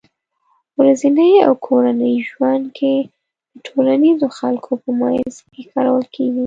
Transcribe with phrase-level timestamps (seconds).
[0.77, 2.95] ورځني او کورني ژوند کې
[3.53, 6.39] د ټولنيزو خلکو په منځ کې کارول کېږي